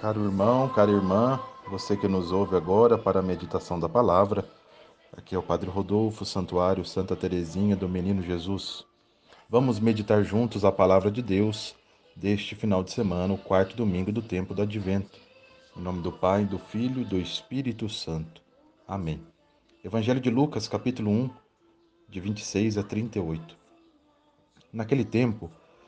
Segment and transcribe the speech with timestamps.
[0.00, 4.48] Caro irmão, cara irmã, você que nos ouve agora para a meditação da palavra,
[5.12, 8.84] aqui é o Padre Rodolfo, Santuário Santa Teresinha do Menino Jesus.
[9.50, 11.74] Vamos meditar juntos a palavra de Deus
[12.14, 15.18] deste final de semana, o quarto domingo do tempo do Advento.
[15.76, 18.40] Em nome do Pai, do Filho e do Espírito Santo.
[18.86, 19.20] Amém.
[19.84, 21.30] Evangelho de Lucas, capítulo 1,
[22.08, 23.56] de 26 a 38.
[24.72, 25.50] Naquele tempo,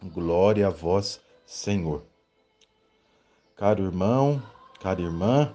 [0.00, 2.04] Glória a vós, Senhor.
[3.56, 4.40] Caro irmão,
[4.80, 5.52] cara irmã,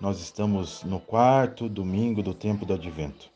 [0.00, 3.30] nós estamos no quarto domingo do tempo do advento.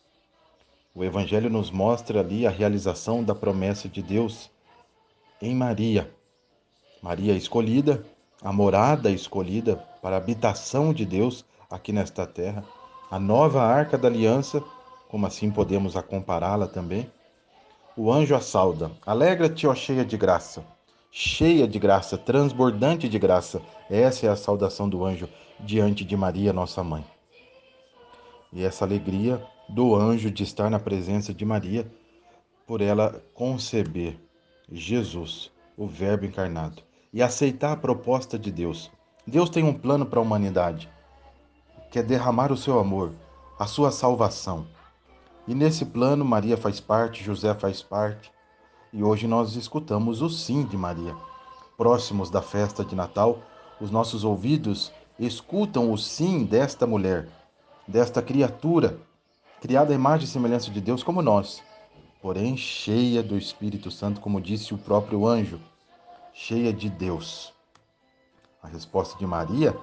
[0.93, 4.51] O Evangelho nos mostra ali a realização da promessa de Deus
[5.41, 6.13] em Maria.
[7.01, 8.05] Maria escolhida,
[8.43, 12.65] a morada escolhida para a habitação de Deus aqui nesta terra,
[13.09, 14.61] a nova arca da aliança,
[15.09, 17.09] como assim podemos compará-la também,
[17.97, 18.91] o anjo a sauda.
[19.07, 20.63] Alegra-te, ó cheia de graça.
[21.11, 23.63] Cheia de graça, transbordante de graça.
[23.89, 27.05] Essa é a saudação do anjo diante de Maria, nossa mãe.
[28.53, 31.91] E essa alegria do anjo de estar na presença de Maria,
[32.67, 34.19] por ela conceber
[34.71, 38.91] Jesus, o Verbo encarnado, e aceitar a proposta de Deus.
[39.27, 40.89] Deus tem um plano para a humanidade,
[41.91, 43.13] que é derramar o seu amor,
[43.59, 44.67] a sua salvação.
[45.49, 48.33] E nesse plano, Maria faz parte, José faz parte.
[48.93, 51.15] E hoje nós escutamos o sim de Maria.
[51.77, 53.39] Próximos da festa de Natal,
[53.81, 57.29] os nossos ouvidos escutam o sim desta mulher,
[57.87, 58.99] desta criatura,
[59.61, 61.63] criada à imagem e semelhança de Deus como nós,
[62.21, 65.61] porém cheia do Espírito Santo, como disse o próprio anjo,
[66.33, 67.53] cheia de Deus.
[68.63, 69.77] A resposta de Maria: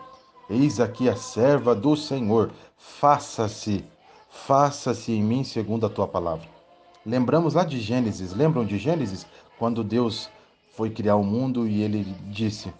[0.49, 3.85] Eis aqui a serva do Senhor, faça-se
[4.33, 6.45] faça-se em mim segundo a tua palavra.
[7.05, 9.25] Lembramos lá de Gênesis, lembram de Gênesis?
[9.57, 10.29] Quando Deus
[10.75, 12.73] foi criar o mundo e ele disse,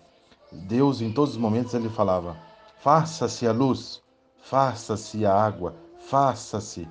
[0.52, 2.36] Deus em todos os momentos ele falava,
[2.80, 4.02] faça-se a luz,
[4.41, 6.88] faça-se a água, faça-se.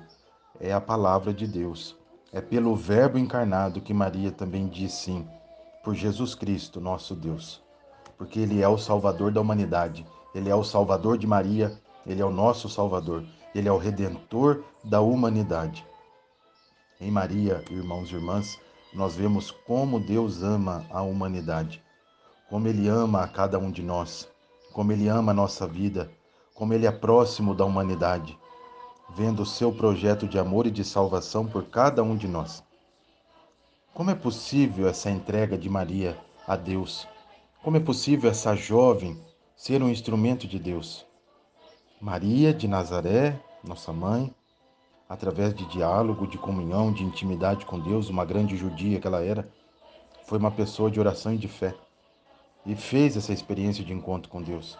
[0.59, 1.95] É a palavra de Deus.
[2.31, 5.27] É pelo Verbo encarnado que Maria também diz sim,
[5.83, 7.61] por Jesus Cristo, nosso Deus.
[8.17, 11.73] Porque Ele é o Salvador da humanidade, Ele é o Salvador de Maria,
[12.07, 13.23] Ele é o nosso Salvador.
[13.53, 15.85] Ele é o redentor da humanidade.
[16.99, 18.59] Em Maria, irmãos e irmãs,
[18.93, 21.81] nós vemos como Deus ama a humanidade,
[22.49, 24.27] como Ele ama a cada um de nós,
[24.71, 26.11] como Ele ama a nossa vida,
[26.53, 28.37] como Ele é próximo da humanidade,
[29.15, 32.63] vendo o seu projeto de amor e de salvação por cada um de nós.
[33.93, 36.17] Como é possível essa entrega de Maria
[36.47, 37.07] a Deus?
[37.63, 39.19] Como é possível essa jovem
[39.55, 41.05] ser um instrumento de Deus?
[42.03, 44.29] Maria de Nazaré, nossa mãe,
[45.07, 49.49] através de diálogo, de comunhão, de intimidade com Deus, uma grande judia que ela era,
[50.25, 51.73] foi uma pessoa de oração e de fé
[52.65, 54.77] e fez essa experiência de encontro com Deus.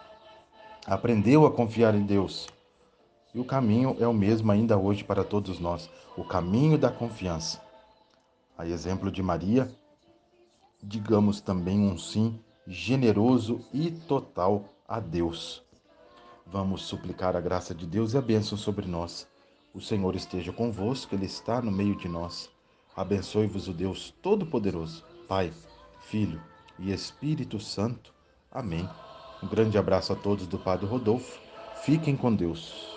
[0.86, 2.46] Aprendeu a confiar em Deus.
[3.34, 5.88] E o caminho é o mesmo ainda hoje para todos nós,
[6.18, 7.58] o caminho da confiança.
[8.58, 9.74] A exemplo de Maria,
[10.82, 15.63] digamos também um sim generoso e total a Deus.
[16.46, 19.26] Vamos suplicar a graça de Deus e a bênção sobre nós.
[19.72, 22.50] O Senhor esteja convosco, Ele está no meio de nós.
[22.94, 25.52] Abençoe-vos o Deus Todo-Poderoso, Pai,
[26.02, 26.40] Filho
[26.78, 28.14] e Espírito Santo.
[28.52, 28.88] Amém.
[29.42, 31.40] Um grande abraço a todos do Padre Rodolfo.
[31.82, 32.93] Fiquem com Deus.